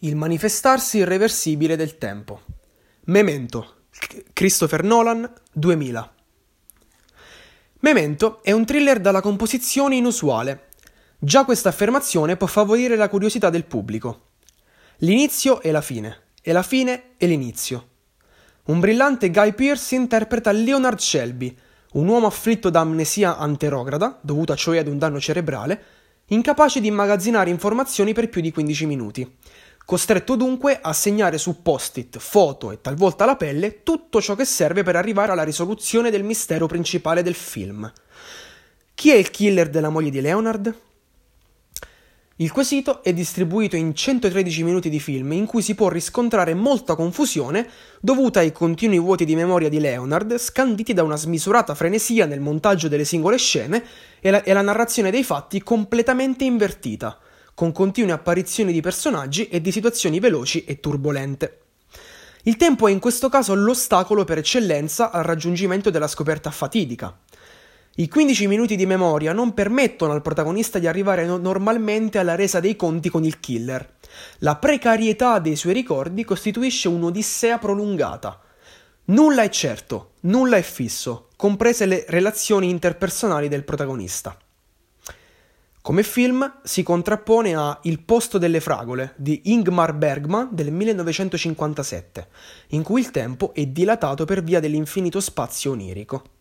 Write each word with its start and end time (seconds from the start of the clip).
Il 0.00 0.16
manifestarsi 0.16 0.98
irreversibile 0.98 1.76
del 1.76 1.96
tempo. 1.96 2.42
Memento. 3.04 3.84
Christopher 4.32 4.82
Nolan 4.82 5.32
2000. 5.52 6.14
Memento 7.80 8.42
è 8.42 8.52
un 8.52 8.66
thriller 8.66 8.98
dalla 8.98 9.20
composizione 9.20 9.96
inusuale. 9.96 10.68
Già 11.18 11.44
questa 11.44 11.70
affermazione 11.70 12.36
può 12.36 12.46
favorire 12.46 12.96
la 12.96 13.08
curiosità 13.08 13.50
del 13.50 13.64
pubblico. 13.64 14.30
L'inizio 14.98 15.62
e 15.62 15.70
la 15.70 15.80
fine, 15.80 16.22
e 16.42 16.52
la 16.52 16.62
fine 16.62 17.12
e 17.16 17.26
l'inizio. 17.26 17.88
Un 18.64 18.80
brillante 18.80 19.30
Guy 19.30 19.52
Pearce 19.52 19.94
interpreta 19.94 20.50
Leonard 20.52 20.98
Shelby, 20.98 21.56
un 21.92 22.08
uomo 22.08 22.26
afflitto 22.26 22.68
da 22.68 22.80
amnesia 22.80 23.38
anterograda, 23.38 24.18
dovuta 24.20 24.56
cioè 24.56 24.78
ad 24.78 24.88
un 24.88 24.98
danno 24.98 25.20
cerebrale, 25.20 25.82
incapace 26.26 26.80
di 26.80 26.88
immagazzinare 26.88 27.50
informazioni 27.50 28.12
per 28.12 28.28
più 28.28 28.40
di 28.40 28.50
15 28.50 28.86
minuti, 28.86 29.36
costretto 29.84 30.36
dunque 30.36 30.78
a 30.80 30.92
segnare 30.92 31.38
su 31.38 31.62
post-it, 31.62 32.18
foto 32.18 32.70
e 32.70 32.80
talvolta 32.80 33.24
la 33.24 33.36
pelle 33.36 33.82
tutto 33.82 34.20
ciò 34.20 34.34
che 34.34 34.44
serve 34.44 34.82
per 34.82 34.96
arrivare 34.96 35.32
alla 35.32 35.42
risoluzione 35.42 36.10
del 36.10 36.24
mistero 36.24 36.66
principale 36.66 37.22
del 37.22 37.34
film. 37.34 37.90
Chi 38.94 39.10
è 39.10 39.14
il 39.14 39.30
killer 39.30 39.68
della 39.68 39.90
moglie 39.90 40.10
di 40.10 40.20
Leonard? 40.20 40.74
Il 42.38 42.50
quesito 42.50 43.04
è 43.04 43.12
distribuito 43.12 43.76
in 43.76 43.94
113 43.94 44.64
minuti 44.64 44.90
di 44.90 44.98
film 44.98 45.30
in 45.32 45.46
cui 45.46 45.62
si 45.62 45.76
può 45.76 45.88
riscontrare 45.88 46.52
molta 46.52 46.96
confusione 46.96 47.68
dovuta 48.00 48.40
ai 48.40 48.50
continui 48.50 48.98
vuoti 48.98 49.24
di 49.24 49.36
memoria 49.36 49.68
di 49.68 49.78
Leonard 49.78 50.36
scanditi 50.38 50.92
da 50.92 51.04
una 51.04 51.14
smisurata 51.14 51.76
frenesia 51.76 52.26
nel 52.26 52.40
montaggio 52.40 52.88
delle 52.88 53.04
singole 53.04 53.38
scene 53.38 53.84
e 54.18 54.32
la, 54.32 54.42
e 54.42 54.52
la 54.52 54.62
narrazione 54.62 55.12
dei 55.12 55.22
fatti 55.22 55.62
completamente 55.62 56.42
invertita, 56.42 57.16
con 57.54 57.72
continue 57.72 58.12
apparizioni 58.12 58.72
di 58.72 58.80
personaggi 58.80 59.48
e 59.48 59.60
di 59.60 59.72
situazioni 59.72 60.18
veloci 60.20 60.64
e 60.64 60.80
turbolente. 60.80 61.60
Il 62.42 62.56
tempo 62.56 62.88
è 62.88 62.90
in 62.90 62.98
questo 62.98 63.28
caso 63.28 63.54
l'ostacolo 63.54 64.24
per 64.24 64.38
eccellenza 64.38 65.10
al 65.10 65.22
raggiungimento 65.22 65.88
della 65.88 66.08
scoperta 66.08 66.50
fatidica. 66.50 67.16
I 67.96 68.08
15 68.08 68.48
minuti 68.48 68.76
di 68.76 68.86
memoria 68.86 69.32
non 69.32 69.54
permettono 69.54 70.12
al 70.12 70.20
protagonista 70.20 70.78
di 70.78 70.86
arrivare 70.86 71.24
no- 71.24 71.38
normalmente 71.38 72.18
alla 72.18 72.34
resa 72.34 72.58
dei 72.60 72.74
conti 72.76 73.08
con 73.08 73.24
il 73.24 73.38
killer. 73.40 73.94
La 74.38 74.56
precarietà 74.56 75.38
dei 75.38 75.56
suoi 75.56 75.72
ricordi 75.72 76.24
costituisce 76.24 76.88
un'odissea 76.88 77.58
prolungata. 77.58 78.40
Nulla 79.06 79.42
è 79.42 79.48
certo, 79.48 80.12
nulla 80.22 80.56
è 80.56 80.62
fisso, 80.62 81.28
comprese 81.36 81.86
le 81.86 82.04
relazioni 82.08 82.68
interpersonali 82.68 83.48
del 83.48 83.64
protagonista. 83.64 84.36
Come 85.86 86.02
film 86.02 86.60
si 86.62 86.82
contrappone 86.82 87.54
a 87.54 87.78
Il 87.82 88.00
posto 88.00 88.38
delle 88.38 88.60
fragole 88.60 89.12
di 89.18 89.52
Ingmar 89.52 89.92
Bergman 89.92 90.48
del 90.50 90.72
1957, 90.72 92.28
in 92.68 92.82
cui 92.82 93.02
il 93.02 93.10
tempo 93.10 93.52
è 93.52 93.66
dilatato 93.66 94.24
per 94.24 94.42
via 94.42 94.60
dell'infinito 94.60 95.20
spazio 95.20 95.72
onirico. 95.72 96.33